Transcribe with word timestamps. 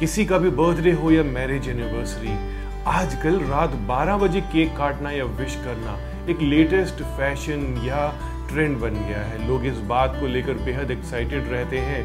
किसी 0.00 0.24
का 0.26 0.38
भी 0.38 0.50
बर्थडे 0.50 0.90
हो 0.92 1.10
या 1.10 1.22
मैरिज 1.22 1.68
एनिवर्सरी 1.68 2.32
आजकल 2.86 3.38
रात 3.40 3.76
12 3.88 4.16
बजे 4.18 4.40
केक 4.52 4.76
काटना 4.76 5.10
या 5.10 5.24
विश 5.38 5.54
करना 5.56 5.96
एक 6.30 6.40
लेटेस्ट 6.42 7.02
फ़ैशन 7.16 7.62
या 7.84 8.02
ट्रेंड 8.50 8.76
बन 8.80 8.94
गया 8.98 9.22
है। 9.22 9.46
लोग 9.48 9.64
इस 9.66 9.78
बात 9.88 10.16
को 10.20 10.26
लेकर 10.26 10.62
बेहद 10.64 10.90
एक्साइटेड 10.90 11.48
रहते 11.48 11.78
हैं 11.78 12.04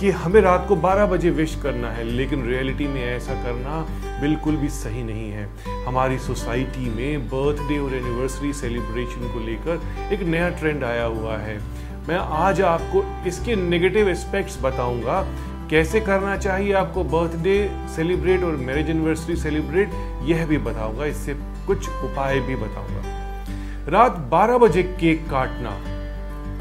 कि 0.00 0.10
हमें 0.10 0.40
रात 0.40 0.64
को 0.68 0.76
12 0.76 1.06
बजे 1.06 1.30
विश 1.30 1.54
करना 1.62 1.90
है, 1.90 2.04
लेकिन 2.04 2.46
रियलिटी 2.46 2.86
में 2.86 3.02
ऐसा 3.04 3.34
करना 3.42 3.78
बिल्कुल 4.20 4.56
भी 4.56 4.68
सही 4.70 5.02
नहीं 5.02 5.30
है। 5.30 5.48
हमारी 5.86 6.18
सोसाइटी 6.18 6.88
में 6.90 7.28
बर्थडे 7.28 7.78
और 7.78 7.94
एनिवर्सरी 7.94 8.52
सेलिब्रेशन 8.52 9.32
को 9.32 9.46
लेकर 9.46 10.12
एक 10.14 10.22
नया 10.26 10.48
ट्रेंड 10.58 10.84
आया 10.84 11.04
हुआ 11.04 11.36
है। 11.38 11.60
मैं 12.08 12.16
आज 12.16 12.60
आपको 12.66 13.04
इसके 13.28 13.56
नेगेटिव 13.56 14.08
एस्पेक्ट्स 14.08 14.58
बताऊँगा 14.62 15.24
कैसे 15.72 16.00
करना 16.00 16.36
चाहिए 16.36 16.72
आपको 16.72 17.02
बर्थडे 17.04 17.54
सेलिब्रेट 17.88 18.42
और 18.44 18.56
मैरिज 18.56 18.90
एनिवर्सरी 18.90 19.36
सेलिब्रेट 19.36 19.92
यह 20.22 20.44
भी 20.46 20.58
बताऊँगा, 20.58 21.04
इससे 21.04 21.34
कुछ 21.66 21.88
उपाय 21.88 22.40
भी 22.40 22.56
बताऊँगा। 22.56 23.90
रात 23.90 24.18
12 24.32 24.58
बजे 24.58 24.82
केक 25.00 25.24
काटना 25.30 25.70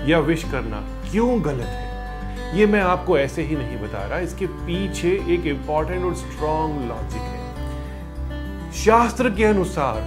या 0.07 0.19
विश 0.19 0.43
करना 0.43 0.79
क्यों 1.11 1.43
गलत 1.45 1.65
है? 1.65 2.57
ये 2.57 2.65
मैं 2.65 2.81
आपको 2.81 3.17
ऐसे 3.17 3.41
ही 3.41 3.55
नहीं 3.55 3.81
बता 3.81 4.05
रहा, 4.07 4.19
इसके 4.19 4.45
पीछे 4.45 5.11
एक 5.29 5.45
इंपॉर्टेंट 5.47 6.05
और 6.05 6.15
स्ट्रॉन्ग 6.15 6.81
लॉजिक 6.89 7.21
है। 7.21 8.71
शास्त्र 8.85 9.29
के 9.29 9.43
अनुसार, 9.43 10.01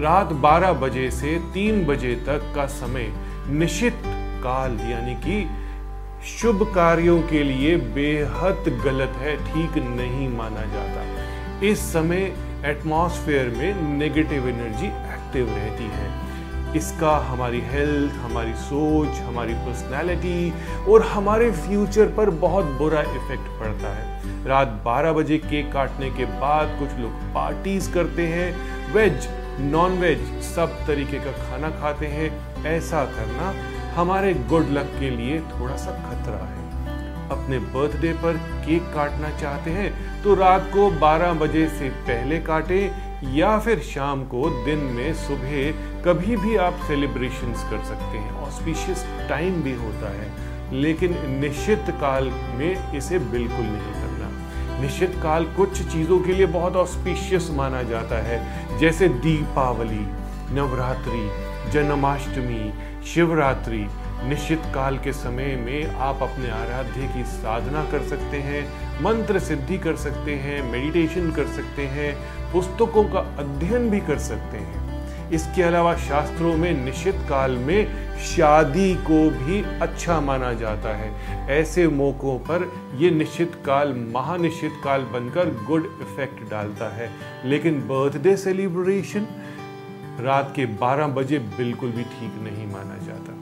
रात 0.00 0.32
12 0.42 0.72
बजे 0.80 1.10
से 1.10 1.38
3 1.54 1.84
बजे 1.86 2.14
तक 2.26 2.52
का 2.54 2.66
समय 2.66 3.12
निश्चित 3.50 4.02
काल, 4.42 4.78
यानी 4.90 5.14
कि 5.20 5.44
शुभ 6.26 6.72
कार्यों 6.74 7.22
के 7.22 7.42
लिए 7.42 7.76
बेहद 7.76 8.82
गलत 8.84 9.12
है, 9.16 9.36
ठीक 9.36 9.76
नहीं 9.84 10.28
माना 10.28 10.60
जाता। 10.60 11.04
इस 11.66 11.92
समय 11.92 12.34
एटमॉस्फेयर 12.64 13.48
में 13.48 13.98
नेगेटिव 13.98 14.48
एनर्जी 14.48 14.86
एक्टिव 14.86 15.46
रहती 15.48 15.84
है। 15.84 16.26
इसका 16.76 17.16
हमारी 17.16 17.60
हेल्थ 17.60 18.12
हमारी 18.12 18.54
सोच, 18.54 19.08
हमारी 19.08 19.54
पर्सनैलिटी 19.54 20.52
और 20.88 21.02
हमारे 21.02 21.50
फ्यूचर 21.52 22.06
पर 22.06 22.30
बहुत 22.30 22.64
बुरा 22.64 23.00
इफ़ेक्ट 23.00 23.60
पड़ता 23.60 23.94
है। 23.96 24.20
रात 24.46 24.82
12 24.84 25.12
बजे 25.12 25.38
केक 25.38 25.72
काटने 25.72 26.10
के 26.10 26.24
बाद 26.24 26.76
कुछ 26.78 26.98
लोग 26.98 27.10
पार्टीज़ 27.10 27.92
करते 27.92 28.26
हैं। 28.26 28.50
वेज 28.92 29.28
नॉन 29.60 29.92
वेज 29.92 30.42
सब 30.42 30.86
तरीके 30.86 31.18
का 31.18 31.32
खाना 31.32 31.70
खाते 31.70 32.06
हैं। 32.06 32.56
ऐसा 32.66 33.04
करना 33.04 33.75
हमारे 33.96 34.32
गुड 34.48 34.70
लक 34.70 34.90
के 35.00 35.10
लिए 35.10 35.38
थोड़ा 35.50 35.76
सा 35.76 35.92
खतरा 36.00 36.44
है। 36.46 36.64
अपने 37.30 37.58
बर्थडे 37.74 38.12
पर 38.14 38.36
केक 38.66 38.82
काटना 38.94 39.28
चाहते 39.38 39.70
हैं 39.70 40.22
तो 40.22 40.34
रात 40.34 40.70
को 40.74 40.90
12 41.00 41.32
बजे 41.34 41.66
से 41.68 41.88
पहले 42.08 42.38
काटें, 42.40 43.34
या 43.34 43.58
फिर 43.58 43.80
शाम 43.84 44.24
को 44.24 44.48
दिन 44.64 44.78
में 44.96 45.12
सुबह 45.16 46.02
कभी 46.02 46.36
भी 46.36 46.56
आप 46.56 46.80
सेलिब्रेशंस 46.88 47.62
कर 47.70 47.84
सकते 47.84 48.18
हैं। 48.18 48.32
ऑस्पिशियस 48.42 49.04
टाइम 49.28 49.62
भी 49.62 49.72
होता 49.74 50.10
है, 50.12 50.30
लेकिन 50.72 51.16
निश्चित 51.40 51.90
काल 52.00 52.30
में 52.54 52.94
इसे 52.94 53.18
बिल्कुल 53.18 53.64
नहीं 53.64 53.94
करना। 53.94 54.80
निश्चित 54.80 55.14
काल 55.22 55.44
कुछ 55.56 55.82
चीज़ों 55.82 56.18
के 56.20 56.32
लिए 56.32 56.46
बहुत 56.52 56.76
ऑस्पिशियस 56.76 57.48
माना 57.52 57.82
जाता 57.84 58.22
है, 58.22 58.38
जैसे 58.78 59.08
दीपावली, 59.08 60.06
नवरात्रि, 60.54 61.28
जन्माष्टमी 61.72 62.72
शिवरात्रि 63.14 63.86
निश्चित 64.22 64.62
काल 64.74 64.98
के 64.98 65.12
समय 65.12 65.56
में 65.56 65.94
आप 65.94 66.18
अपने 66.22 66.50
आराध्य 66.50 67.06
की 67.14 67.24
साधना 67.24 67.84
कर 67.90 68.02
सकते 68.02 68.36
हैं, 68.36 68.64
मंत्र 69.02 69.38
सिद्धि 69.38 69.78
कर 69.78 69.96
सकते 69.96 70.34
हैं 70.34 70.72
मेडिटेशन 70.72 71.30
कर 71.30 71.46
सकते 71.46 71.82
हैं, 71.82 72.16
पुस्तकों 72.52 73.04
का 73.04 73.20
अध्ययन 73.38 73.90
भी 73.90 74.00
कर 74.00 74.18
सकते 74.18 74.56
हैं। 74.56 74.84
इसके 75.30 75.62
अलावा 75.62 75.96
शास्त्रों 75.96 76.56
में 76.56 76.84
निश्चित 76.84 77.14
काल 77.28 77.50
में 77.50 78.08
शादी 78.18 78.94
को 78.94 79.30
भी 79.30 79.62
अच्छा 79.80 80.20
माना 80.20 80.52
जाता 80.52 80.88
है। 80.88 81.10
ऐसे 81.50 81.88
मौकों 81.88 82.38
पर 82.38 82.72
यह 82.94 83.10
निश्चित 83.10 83.52
काल 83.66 84.10
महानिश्चित 84.14 84.72
काल 84.84 85.00
बनकर 85.02 85.64
गुड 85.66 85.84
इफ़ेक्ट 85.84 86.50
डालता 86.50 86.96
है। 86.96 87.10
लेकिन 87.44 87.80
बर्थडे 87.80 88.36
सेलिब्रेशन 88.36 89.26
रात 90.20 90.52
के 90.56 90.66
12 90.76 91.08
बजे 91.14 91.38
बिल्कुल 91.56 91.90
भी 91.90 92.02
ठीक 92.02 92.34
नहीं 92.42 92.66
माना 92.66 92.96
जाता। 93.06 93.32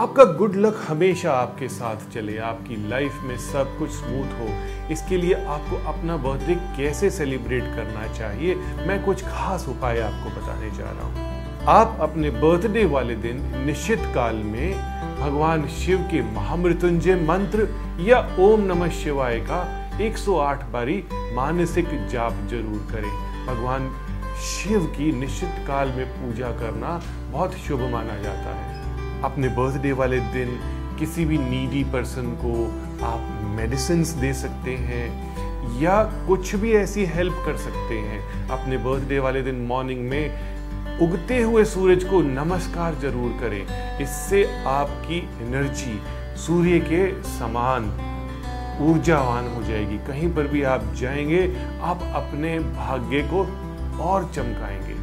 आपका 0.00 0.24
गुड 0.38 0.54
लक 0.56 0.80
हमेशा 0.88 1.32
आपके 1.32 1.68
साथ 1.68 2.10
चले। 2.12 2.36
आपकी 2.38 2.76
लाइफ 2.88 3.20
में 3.24 3.36
सब 3.38 3.76
कुछ 3.78 3.90
स्मूथ 3.90 4.32
हो। 4.40 4.48
इसके 4.92 5.16
लिए 5.16 5.34
आपको 5.34 5.76
अपना 5.92 6.16
बर्थडे 6.16 6.54
कैसे 6.76 7.10
सेलिब्रेट 7.10 7.64
करना 7.76 8.06
चाहिए, 8.12 8.54
मैं 8.86 9.02
कुछ 9.04 9.22
खास 9.24 9.68
उपाय 9.68 10.00
आपको 10.00 10.30
बताने 10.30 10.70
जा 10.70 10.90
रहा 10.90 11.06
हूँ। 11.06 11.64
आप 11.68 11.98
अपने 12.00 12.30
बर्थडे 12.32 12.84
वाले 12.86 13.14
दिन 13.16 13.40
निश्चित 13.66 14.00
काल 14.14 14.36
में 14.44 14.72
भगवान 15.20 15.66
शिव 15.76 15.98
के 16.10 16.22
महामृत्युंजय 16.32 17.14
मंत्र 17.22 17.68
या 18.00 18.18
ओम 18.38 18.60
नमः 18.62 18.90
शिवाय 18.94 19.38
का 19.50 19.62
108 20.00 20.64
बारी 20.72 21.02
मानसिक 21.34 21.88
जाप 22.08 22.46
ज़रूर 22.50 22.86
करें। 22.92 23.10
भगवान 23.46 23.88
शिव 24.36 24.84
की 24.86 25.12
निश्चित 25.12 25.54
काल 25.66 25.88
में 25.88 26.06
पूजा 26.06 26.48
करना 26.50 27.00
बहुत 27.32 27.54
शुभ 27.56 27.80
माना 27.80 28.16
जाता 28.16 28.54
है। 28.54 29.22
अपने 29.22 29.48
बर्थडे 29.48 29.92
वाले 29.92 30.20
दिन 30.20 30.58
किसी 30.98 31.24
भी 31.24 31.38
नीडी 31.38 31.84
पर्सन 31.84 32.22
को 32.22 32.52
आप 33.06 33.40
मेडिसिन 33.56 34.02
दे 34.20 34.32
सकते 34.34 34.76
हैं 34.76 35.06
या 35.80 36.02
कुछ 36.26 36.54
भी 36.54 36.72
ऐसी 36.72 37.04
हेल्प 37.04 37.42
कर 37.46 37.56
सकते 37.56 37.98
हैं। 37.98 38.48
अपने 38.48 38.78
बर्थडे 38.78 39.18
वाले 39.18 39.42
दिन 39.42 39.54
मॉर्निंग 39.54 40.00
में 40.00 40.56
उगते 41.00 41.42
हुए 41.42 41.64
सूरज 41.64 42.04
को 42.04 42.20
नमस्कार 42.22 42.94
ज़रूर 42.94 43.32
करें। 43.40 43.98
इससे 44.00 44.44
आपकी 44.66 45.18
एनर्जी 45.18 46.00
सूर्य 46.36 46.78
के 46.78 47.22
समान 47.22 47.84
ऊर्जावान 48.80 49.48
हो 49.54 49.62
जाएगी। 49.62 49.98
कहीं 49.98 50.34
पर 50.34 50.46
भी 50.46 50.62
आप 50.62 50.92
जाएँगे, 50.94 51.42
आप 51.82 52.00
अपने 52.14 52.58
भाग्य 52.58 53.22
को 53.22 53.44
और 54.00 54.30
चमकाएँगे। 54.34 54.94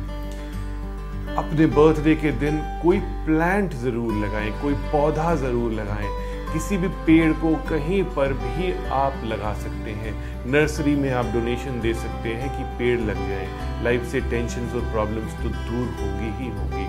अपने 1.36 1.66
बर्थडे 1.76 2.16
के 2.16 2.32
दिन 2.40 2.58
कोई 2.84 3.00
प्लांट 3.26 3.74
ज़रूर 3.74 4.14
लगाएँ, 4.16 4.52
कोई 4.62 4.74
पौधा 4.92 5.36
ज़रूर 5.36 5.72
लगाएँ। 5.72 6.10
किसी 6.54 6.78
भी 6.78 6.88
पेड़ 7.06 7.32
को 7.34 7.56
कहीं 7.70 8.04
पर 8.16 8.34
भी 8.34 8.72
आप 8.94 9.22
लगा 9.26 9.54
सकते 9.54 9.92
हैं। 9.92 10.14
नर्सरी 10.52 10.96
में 10.96 11.10
आप 11.12 11.26
डोनेशन 11.26 11.80
दे 11.82 11.94
सकते 11.94 12.34
हैं 12.34 12.50
कि 12.50 12.64
पेड़ 12.78 13.00
लग 13.00 13.28
जाए। 13.30 13.84
लाइफ 13.84 14.06
से 14.06 14.22
टेंशन 14.22 14.70
और 14.76 14.92
प्रॉब्लम्स 14.92 15.34
तो 15.34 15.50
दूर 15.50 15.88
होगी 16.02 16.32
ही 16.38 16.50
होगी। 16.50 16.86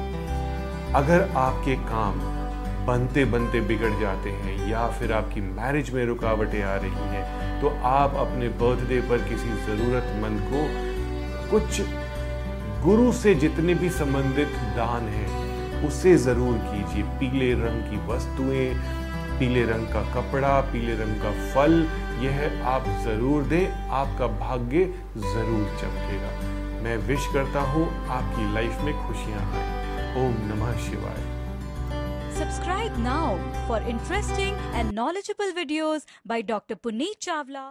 अगर 0.95 1.29
आपके 1.37 1.75
काम 1.87 2.21
बनते 2.87 3.25
बनते 3.25 3.61
बिगड़ 3.61 3.93
जाते 4.01 4.31
हैं 4.31 4.71
या 4.71 4.87
फिर 4.89 5.13
आपकी 5.13 5.41
मैरिज 5.41 5.91
में 5.91 6.05
रुकावटें 6.07 6.63
आ 6.63 6.75
रही 6.77 7.09
हैं 7.11 7.61
तो 7.61 7.69
आप 7.89 8.15
अपने 8.17 8.49
बर्थडे 8.61 9.01
पर 9.01 9.19
किसी 9.29 9.49
ज़रूरतमंद 9.67 10.41
को 10.53 10.63
कुछ 11.51 11.81
गुरु 12.85 13.13
से 13.13 13.35
जितने 13.35 13.75
भी 13.75 13.91
संबंधित 13.91 14.57
दान 14.77 15.09
हैं, 15.09 15.87
उसे 15.89 16.17
ज़रूर 16.19 16.57
कीजिए 16.65 17.03
पीले 17.21 17.53
रंग 17.63 17.83
की 17.91 17.97
वस्तुएँ, 18.09 18.69
पीले 19.39 19.65
रंग 19.67 19.87
का 19.93 20.03
कपड़ा, 20.15 20.61
पीले 20.73 20.95
रंग 20.95 21.21
का 21.23 21.31
फल, 21.55 21.73
यह 22.25 22.67
आप 22.73 22.85
ज़रूर 23.05 23.45
दें, 23.53 23.67
आपका 24.01 24.27
भाग्य 24.41 24.85
ज़रूर 25.17 25.77
चमकेगा 25.81 26.33
मैं 26.85 26.97
विश 27.09 27.27
करता 27.35 27.61
हूँ, 27.73 27.87
आपकी 28.19 28.53
लाइफ 28.55 28.81
में 28.85 28.95
खुशियाँ 29.07 29.41
आए 29.53 30.25
ओम 30.25 30.35
नमः 30.51 30.77
शिवाय 30.89 31.33
Subscribe 32.37 32.97
now 32.99 33.39
for 33.67 33.79
interesting 33.91 34.57
and 34.75 34.93
knowledgeable 34.93 35.53
videos 35.57 36.05
by 36.27 36.43
Dr. 36.43 36.75
Puneet 36.75 37.21
Chawla. 37.21 37.67